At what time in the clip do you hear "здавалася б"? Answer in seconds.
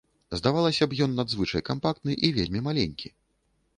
0.39-0.97